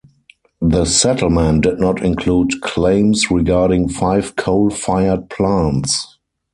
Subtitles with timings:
[0.63, 6.17] The settlement did not include claims regarding five coal-fired plants.